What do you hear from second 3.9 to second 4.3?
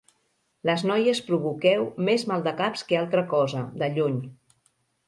lluny.